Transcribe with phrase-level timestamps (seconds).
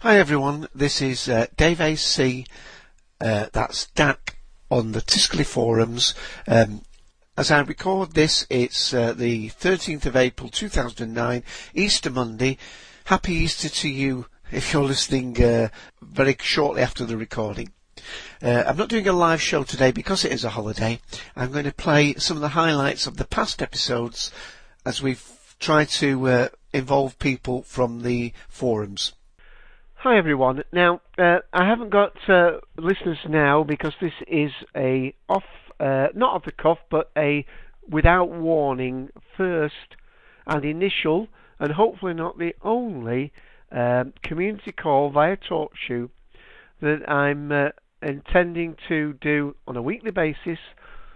[0.00, 2.44] Hi everyone, this is uh, Dave AC.
[3.18, 4.36] Uh, that's Dak
[4.70, 6.14] on the Tiscali forums.
[6.46, 6.82] Um,
[7.38, 12.58] as I record this, it's uh, the 13th of April 2009, Easter Monday.
[13.06, 15.68] Happy Easter to you if you're listening uh,
[16.02, 17.72] very shortly after the recording.
[18.42, 21.00] Uh, I'm not doing a live show today because it is a holiday.
[21.34, 24.30] I'm going to play some of the highlights of the past episodes
[24.84, 29.14] as we've tried to uh, involve people from the forums.
[30.00, 30.62] Hi everyone.
[30.72, 35.42] Now uh, I haven't got uh, listeners now because this is a off,
[35.80, 37.46] uh, not off the cuff, but a
[37.88, 39.96] without warning first
[40.46, 43.32] and initial, and hopefully not the only
[43.72, 46.10] um, community call via TalkShoe
[46.82, 47.68] that I'm uh,
[48.02, 50.58] intending to do on a weekly basis.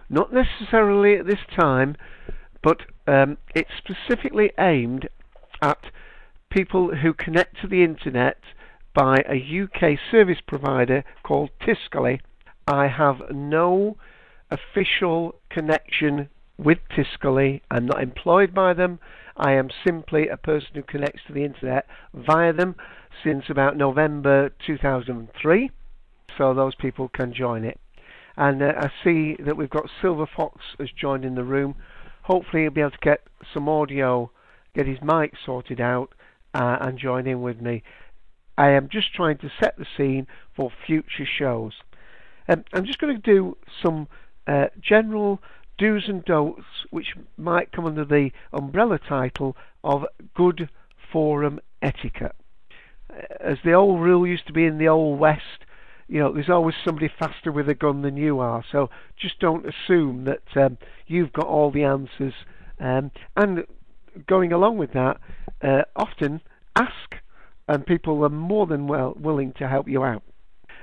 [0.09, 1.95] Not necessarily at this time,
[2.63, 5.07] but um, it's specifically aimed
[5.61, 5.91] at
[6.49, 8.37] people who connect to the internet
[8.93, 12.19] by a UK service provider called Tiscali.
[12.67, 13.97] I have no
[14.49, 17.61] official connection with Tiscali.
[17.71, 18.99] I'm not employed by them.
[19.37, 22.75] I am simply a person who connects to the internet via them
[23.23, 25.71] since about November 2003,
[26.37, 27.79] so those people can join it.
[28.37, 31.75] And uh, I see that we've got Silver Fox has joined in the room.
[32.23, 33.21] Hopefully, he'll be able to get
[33.53, 34.31] some audio,
[34.75, 36.13] get his mic sorted out,
[36.53, 37.83] uh, and join in with me.
[38.61, 41.73] I am just trying to set the scene for future shows.
[42.47, 44.07] Um, I'm just going to do some
[44.45, 45.41] uh, general
[45.79, 50.05] do's and don'ts, which might come under the umbrella title of
[50.35, 50.69] good
[51.11, 52.35] forum etiquette.
[53.39, 55.65] As the old rule used to be in the old west,
[56.07, 58.63] you know, there's always somebody faster with a gun than you are.
[58.71, 60.77] So just don't assume that um,
[61.07, 62.35] you've got all the answers.
[62.79, 63.65] Um, and
[64.27, 65.19] going along with that,
[65.63, 66.41] uh, often
[66.75, 67.15] ask
[67.67, 70.23] and people are more than well willing to help you out.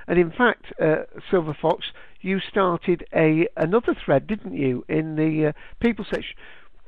[0.07, 1.87] And in fact, uh, Silver Fox,
[2.21, 6.35] you started a another thread, didn't you, in the uh, people section?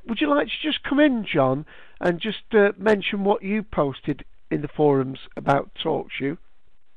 [0.07, 1.66] Would you like to just come in, John,
[2.00, 6.38] and just uh, mention what you posted in the forums about TalkShoe?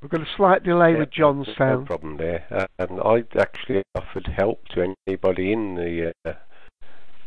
[0.00, 1.81] We've got a slight delay yeah, with John's sound.
[1.81, 2.69] No problem there.
[2.78, 6.33] And I actually offered help to anybody in the uh,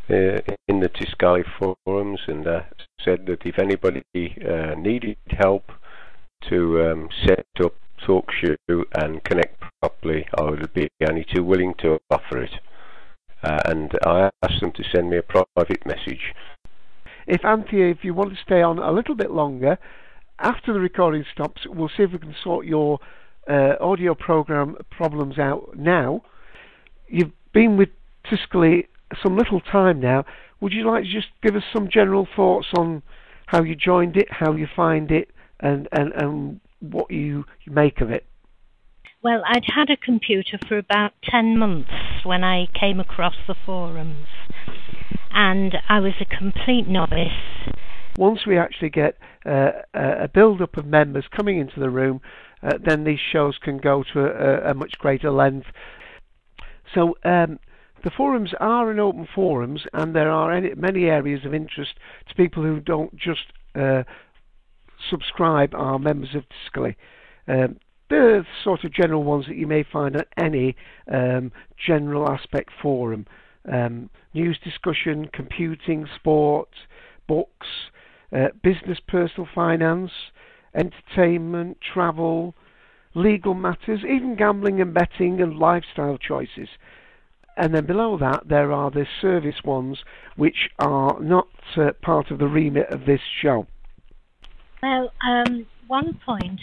[0.09, 2.62] in the Tiscali forums and uh,
[3.03, 5.72] said that if anybody uh, needed help
[6.50, 7.73] to um, set up
[8.06, 12.53] TalkShoe and connect properly, I would be only too willing to offer it.
[13.44, 16.34] Uh, and I asked them to send me a private message.
[17.28, 19.78] If Anthea, if you want to stay on a little bit longer,
[20.39, 23.00] after the recording stops, we'll see if we can sort your
[23.50, 26.22] uh, audio program problems out now.
[27.07, 27.89] You've been with
[28.25, 28.88] Tiscali
[29.22, 30.25] some little time now.
[30.59, 33.03] Would you like to just give us some general thoughts on
[33.45, 35.29] how you joined it, how you find it,
[35.59, 38.25] and, and, and what you, make of it?
[39.23, 41.91] Well, I'd had a computer for about 10 months
[42.23, 44.28] when I came across the forums,
[45.31, 47.28] and I was a complete novice.
[48.18, 52.22] Once we actually get uh, a build up of members coming into the room,
[52.63, 55.68] uh, then these shows can go to a, a much greater length.
[56.94, 57.59] So, um,
[58.03, 61.91] the forums are an open forums, and there are any, many areas of interest
[62.30, 64.03] to people who don't just uh,
[65.09, 66.96] subscribe are members of Tiscali.
[67.47, 67.78] Um,
[68.09, 70.75] the sort of general ones that you may find at any
[71.12, 71.52] um,
[71.86, 73.25] general aspect forum.
[73.69, 76.69] Um, news discussion, computing, sport,
[77.28, 77.68] books,
[78.31, 80.12] uh, business, personal finance,
[80.74, 82.56] entertainment, travel,
[83.13, 86.69] legal matters, even gambling and betting and lifestyle choices.
[87.57, 89.98] And then below that, there are the service ones,
[90.36, 93.65] which are not uh, part of the remit of this show.
[94.83, 96.62] Well, um, one point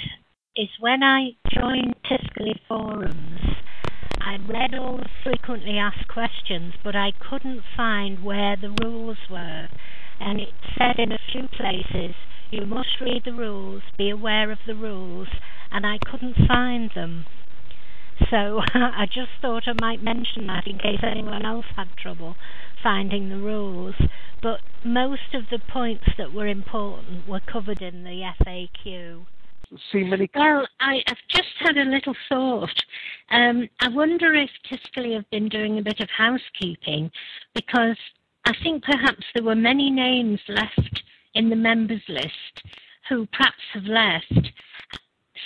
[0.55, 3.41] is when I joined Tiscali forums,
[4.21, 9.69] I read all the frequently asked questions, but I couldn't find where the rules were.
[10.21, 12.15] And it said in a few places,
[12.53, 15.29] you must read the rules, be aware of the rules,
[15.73, 17.27] and I couldn't find them.
[18.31, 22.37] So I just thought I might mention that in case anyone else had trouble
[22.83, 23.95] finding the rules.
[24.43, 29.25] but most of the points that were important were covered in the FAQ.
[29.91, 30.31] See many.
[30.35, 32.85] Well, I, have just had a little thought.
[33.31, 37.11] Um, I wonder if Tiscali have been doing a bit of housekeeping
[37.55, 37.97] because
[38.45, 41.03] I think perhaps there were many names left
[41.35, 42.63] in the members list
[43.09, 44.53] who perhaps have left.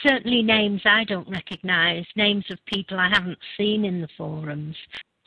[0.02, 4.76] Certainly names I don't recognise, names of people I haven't seen in the forums.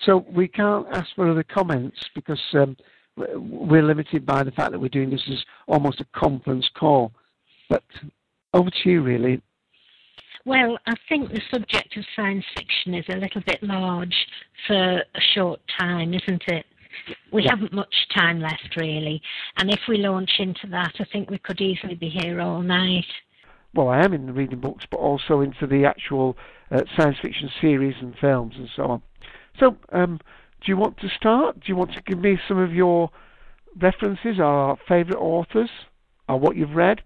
[0.06, 2.76] So we can't ask for other comments because um,
[3.16, 7.12] we're limited by the fact that we're doing this as almost a conference call.
[7.70, 7.84] But
[8.54, 9.42] over to you, really.
[10.46, 14.16] Well, I think the subject of science fiction is a little bit large
[14.66, 16.66] for a short time, isn't it?
[17.32, 17.52] We yeah.
[17.52, 19.22] haven't much time left, really.
[19.58, 23.06] And if we launch into that, I think we could easily be here all night.
[23.74, 26.38] Well, I am in the reading books, but also into the actual
[26.70, 29.02] uh, science fiction series and films and so on.
[29.60, 30.20] So, um,
[30.66, 31.56] do you want to start?
[31.56, 33.10] Do you want to give me some of your
[33.80, 35.70] references, our favourite authors,
[36.28, 37.02] or what you've read?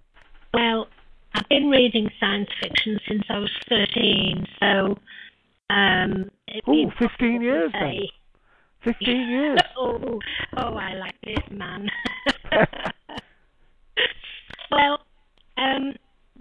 [0.53, 0.87] Well,
[1.35, 4.97] I've been reading science fiction since I was 13, so.
[5.69, 6.29] Um,
[6.67, 8.01] oh, 15 years then.
[8.83, 9.59] 15 years.
[9.77, 10.19] oh,
[10.57, 11.89] oh, I like this man.
[14.71, 14.99] well,
[15.57, 15.93] um,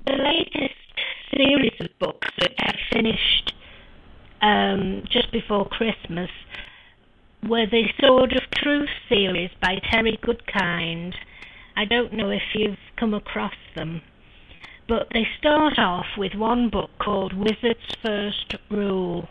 [0.06, 0.74] the latest
[1.34, 2.74] series of books that I
[3.04, 3.52] finished
[4.40, 6.30] um, just before Christmas
[7.46, 11.14] were the Sword of Truth series by Terry Goodkind.
[11.76, 14.00] I don't know if you've come across them,
[14.88, 19.28] but they start off with one book called Wizard's First Rule,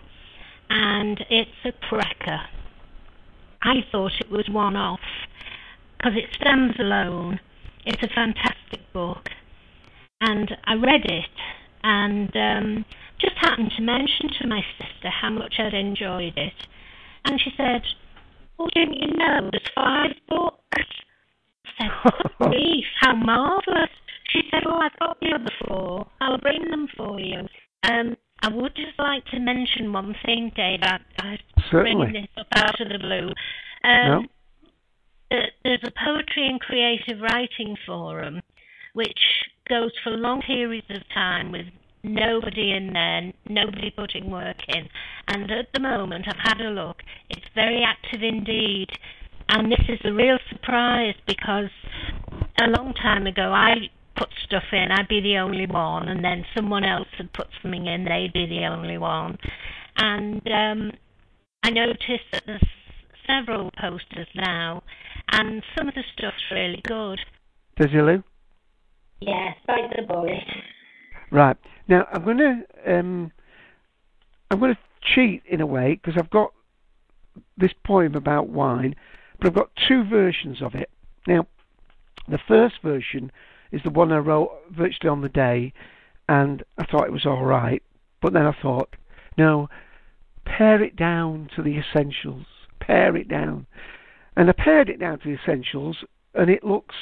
[0.70, 2.42] and it's a cracker.
[3.64, 5.00] I thought it was one off
[5.98, 7.40] because it stands alone.
[7.86, 9.30] It's a fantastic book.
[10.22, 11.26] And I read it
[11.84, 12.86] and um,
[13.24, 16.54] just happened to mention to my sister how much I'd enjoyed it.
[17.26, 17.82] And she said,
[18.60, 20.60] Oh, didn't you know there's five books?
[20.76, 20.82] I
[21.80, 23.90] said, Grief, how marvellous.
[24.30, 26.08] She said, Oh, I've got the other four.
[26.22, 27.48] I'll bring them for you.
[27.84, 30.80] Um, I would just like to mention one thing, Dave.
[30.84, 31.38] I, I
[31.72, 32.12] Certainly.
[32.12, 33.30] bring this up out of the blue.
[33.90, 34.28] Um,
[35.32, 35.40] no.
[35.64, 38.42] There's a poetry and creative writing forum,
[38.94, 39.20] which
[39.68, 41.66] goes for long periods of time with
[42.04, 44.90] nobody in there, nobody putting work in.
[45.28, 47.02] And at the moment, I've had a look.
[47.30, 48.90] It's very active indeed.
[49.50, 51.70] And this is a real surprise because
[52.62, 56.46] a long time ago, I put stuff in, I'd be the only one, and then
[56.56, 59.38] someone else would put something in, they'd be the only one.
[59.98, 60.92] And um,
[61.64, 62.62] I noticed that there's
[63.28, 64.84] several posters now,
[65.32, 67.20] and some of the stuff's really good.
[67.80, 68.24] Desilu?
[69.20, 70.44] Yes, bite the bullet.
[71.34, 71.58] Right
[71.88, 73.32] now, I'm going to um,
[74.52, 76.54] I'm going to cheat in a way because I've got
[77.58, 78.96] this poem about wine,
[79.40, 80.92] but I've got two versions of it.
[81.28, 81.48] Now,
[82.28, 83.32] the first version
[83.72, 85.74] is the one I wrote virtually on the day,
[86.30, 87.82] and I thought it was all right.
[88.22, 88.96] But then I thought,
[89.36, 89.70] no,
[90.46, 92.46] pare it down to the essentials.
[92.80, 93.66] Pare it down.
[94.38, 95.98] And I pared it down to the essentials,
[96.36, 96.96] and it looks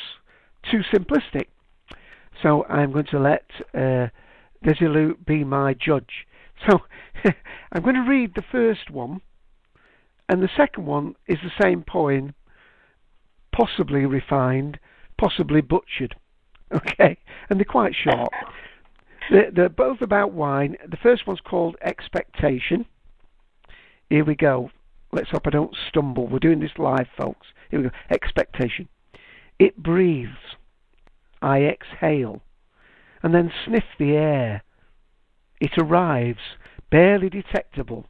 [0.71, 1.47] too simplistic.
[2.41, 3.43] So I'm going to let
[3.73, 4.07] uh,
[4.63, 6.27] Desilu be my judge.
[6.67, 6.81] So
[7.71, 9.21] I'm going to read the first one,
[10.29, 12.33] and the second one is the same poem,
[13.51, 14.79] possibly refined,
[15.17, 16.15] possibly butchered.
[16.73, 17.17] Okay,
[17.49, 18.29] and they're quite short.
[19.29, 20.77] They're, they're both about wine.
[20.89, 22.85] The first one's called Expectation.
[24.09, 24.71] Here we go.
[25.11, 26.27] Let's hope I don't stumble.
[26.27, 27.47] We're doing this live, folks.
[27.69, 27.95] Here we go.
[28.09, 28.87] Expectation.
[29.59, 30.55] It breathes.
[31.41, 32.41] I exhale.
[33.23, 34.63] And then sniff the air.
[35.59, 36.57] It arrives,
[36.89, 38.07] barely detectable.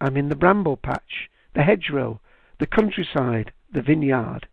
[0.00, 2.20] I'm in the bramble patch, the hedgerow,
[2.58, 4.48] the countryside, the vineyard.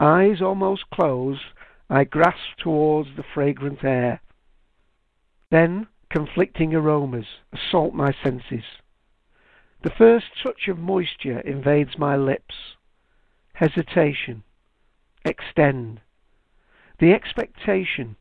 [0.00, 1.42] Eyes almost closed,
[1.88, 4.20] I grasp towards the fragrant air.
[5.50, 8.64] Then conflicting aromas assault my senses.
[9.82, 12.54] The first touch of moisture invades my lips.
[13.54, 14.42] Hesitation.
[15.24, 16.00] Extend.
[16.98, 18.16] The expectation.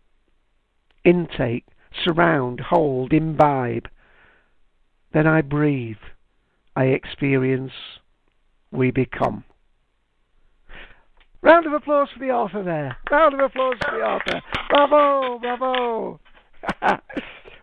[1.05, 1.65] Intake.
[2.03, 2.59] Surround.
[2.59, 3.13] Hold.
[3.13, 3.87] Imbibe.
[5.13, 5.97] Then I breathe.
[6.75, 7.71] I experience.
[8.71, 9.43] We become.
[11.41, 12.97] Round of applause for the author there.
[13.11, 14.41] Round of applause for the author.
[14.69, 16.19] Bravo, bravo.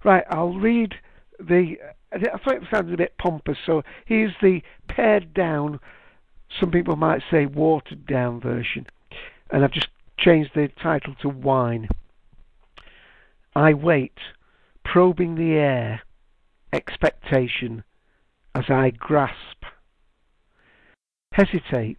[0.05, 0.95] right, I'll read
[1.41, 1.77] the.
[2.13, 5.81] I thought it sounded a bit pompous, so here's the pared down,
[6.61, 8.87] some people might say watered down version.
[9.51, 11.89] And I've just changed the title to Wine.
[13.55, 14.19] I wait,
[14.83, 16.03] probing the air,
[16.73, 17.85] expectation,
[18.55, 19.65] as I grasp.
[21.33, 21.99] Hesitate,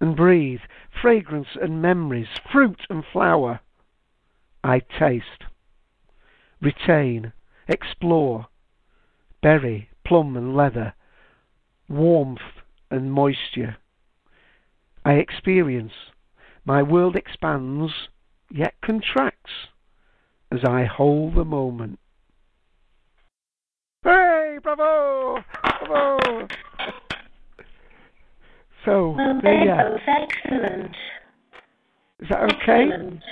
[0.00, 0.60] and breathe,
[1.00, 3.60] fragrance and memories, fruit and flower.
[4.64, 5.44] I taste,
[6.60, 7.32] retain,
[7.68, 8.46] explore,
[9.42, 10.94] berry, plum and leather,
[11.88, 12.40] warmth
[12.90, 13.76] and moisture.
[15.04, 15.92] I experience,
[16.64, 17.92] my world expands,
[18.50, 19.68] yet contracts,
[20.50, 21.98] as I hold the moment.
[24.02, 25.42] Hey, bravo!
[25.86, 26.48] Bravo!
[28.84, 30.96] So, Well, there you they're both excellent.
[32.20, 32.88] Is that okay?
[32.92, 33.22] Excellent.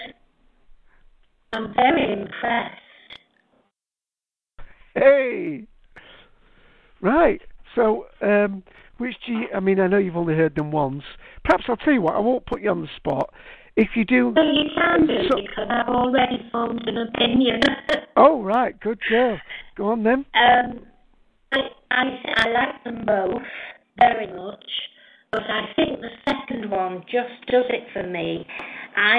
[1.54, 2.80] I'm very impressed.
[4.94, 5.66] Hey!
[7.00, 7.40] Right.
[7.74, 8.62] So, um,
[8.98, 11.04] which do you, I mean, I know you've only heard them once.
[11.44, 13.32] Perhaps I'll tell you what, I won't put you on the spot.
[13.78, 14.32] If you do.
[14.34, 17.60] Well, you can do So- because I've already formed an opinion.
[18.20, 18.74] Oh, right.
[18.80, 19.38] Good girl.
[19.76, 20.24] Go on then.
[20.34, 20.80] um,
[21.52, 21.58] I,
[21.92, 22.04] I
[22.36, 23.42] I like them both
[24.00, 24.64] very much,
[25.30, 28.44] but I think the second one just does it for me.
[28.96, 29.18] I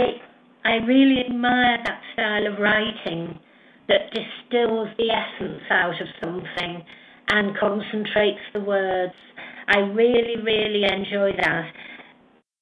[0.65, 3.39] I really admire that style of writing
[3.87, 6.83] that distills the essence out of something
[7.31, 9.13] and concentrates the words.
[9.69, 11.71] I really, really enjoy that.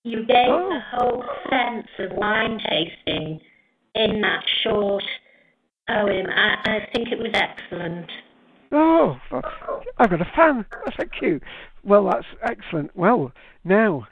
[0.07, 0.69] You gave Oh.
[0.69, 3.41] the whole sense of wine tasting
[3.93, 5.03] in that short
[5.85, 6.27] poem.
[6.29, 8.09] I, I think it was excellent.
[8.71, 9.19] Oh,
[9.97, 10.65] I've got a fan.
[10.97, 11.41] Thank you.
[11.83, 12.95] Well, that's excellent.
[12.95, 13.33] Well,
[13.65, 14.07] now,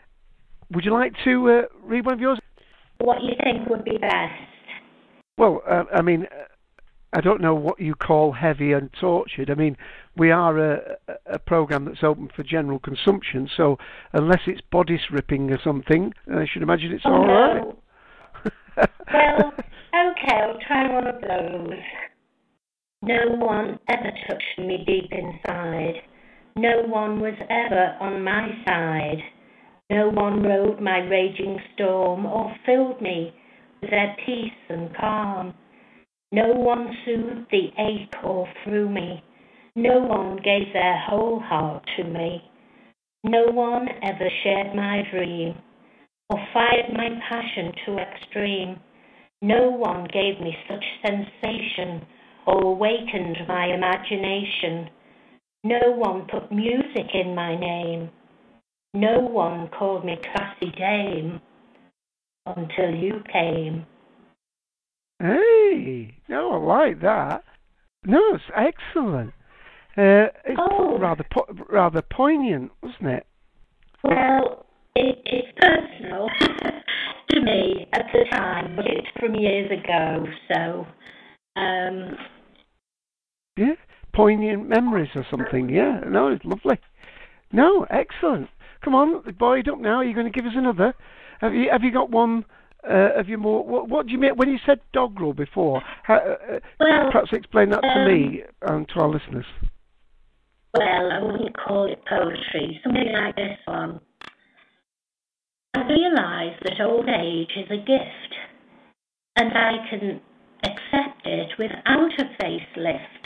[0.69, 2.39] would you like to uh, read one of yours?
[2.97, 4.33] What you think would be best?
[5.37, 6.43] Well, uh, I mean, uh,
[7.13, 9.49] I don't know what you call heavy and tortured.
[9.49, 9.77] I mean,
[10.17, 13.77] we are a, a- program that's open for general consumption, so
[14.13, 17.63] unless it's bodice ripping or something, I should imagine it's Oh, all right.
[17.63, 17.77] no.
[18.77, 19.53] Well,
[20.11, 21.79] okay, I'll try one of those.
[23.01, 25.95] No one ever touched me deep inside.
[26.55, 29.21] No one was ever on my side.
[29.89, 33.33] No one rode my raging storm or filled me
[33.81, 35.53] with their peace and calm.
[36.31, 39.23] No one soothed the ache or through me.
[39.75, 42.41] No one gave their whole heart to me.
[43.25, 45.55] No one ever shared my dream
[46.29, 48.79] or fired my passion to extreme.
[49.41, 52.05] No one gave me such sensation
[52.47, 54.89] or awakened my imagination.
[55.63, 58.09] No one put music in my name.
[58.93, 61.41] No one called me classy dame
[62.45, 63.85] until you came.
[65.19, 67.43] Hey, no, I like that.
[68.05, 69.33] No, it's excellent.
[69.97, 70.97] Uh, it's Oh.
[70.99, 73.25] rather po- rather poignant, wasn't it?
[74.03, 76.27] Well, it, it's personal
[77.29, 80.87] to me at the time, but it's from years ago, so
[81.55, 82.17] um,
[83.57, 83.75] Yeah,
[84.13, 85.69] poignant memories or something.
[85.69, 86.77] Yeah, no, it's lovely.
[87.53, 88.49] No, excellent.
[88.83, 89.97] Come on, boy it up now.
[89.97, 90.93] Are you going to give us another?
[91.39, 92.43] Have you have you got one?
[92.87, 93.65] Uh, have you more?
[93.65, 95.81] What, what do you mean when you said doggerel before?
[96.03, 99.45] How, uh, uh, Well, perhaps explain that to um, me and to our listeners.
[100.77, 103.99] Well, I wouldn't call it poetry, something like this one.
[105.75, 108.35] I realise that old age is a gift,
[109.35, 110.21] and I can
[110.63, 113.25] accept it without a facelift.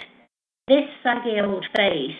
[0.67, 2.11] This saggy old face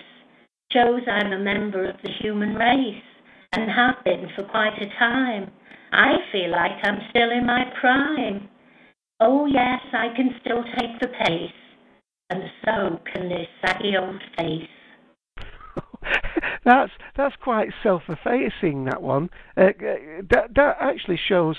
[0.72, 3.04] shows I'm a member of the human race
[3.54, 5.52] and have been for quite a time.
[5.92, 8.50] I feel like I'm still in my prime.
[9.20, 11.52] Oh, yes, I can still take the pace,
[12.30, 14.70] and so can this saggy old face.
[16.66, 18.86] that's that's quite self-effacing.
[18.86, 19.30] That one.
[19.58, 19.70] Uh,
[20.30, 21.58] that that actually shows.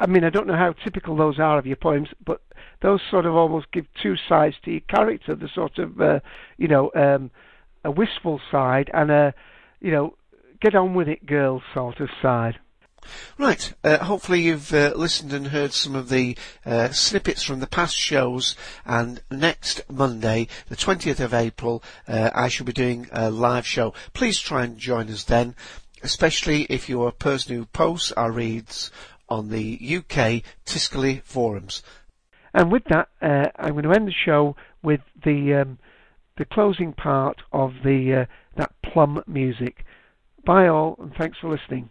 [0.00, 2.40] I mean, I don't know how typical those are of your poems, but
[2.80, 5.34] those sort of almost give two sides to your character.
[5.34, 6.20] The sort of, uh,
[6.56, 7.30] you know, um,
[7.84, 9.34] a wistful side and a,
[9.80, 10.14] you know,
[10.60, 12.58] get on with it, girl sort of side.
[13.38, 13.72] Right.
[13.82, 17.96] Uh, hopefully you've uh, listened and heard some of the uh, snippets from the past
[17.96, 18.56] shows.
[18.84, 23.94] And next Monday, the 20th of April, uh, I shall be doing a live show.
[24.12, 25.54] Please try and join us then,
[26.02, 28.90] especially if you're a person who posts our reads
[29.28, 31.82] on the UK Tiscali forums.
[32.54, 35.78] And with that, uh, I'm going to end the show with the um,
[36.36, 38.24] the closing part of the uh,
[38.56, 39.84] that plum music.
[40.44, 41.90] Bye all, and thanks for listening.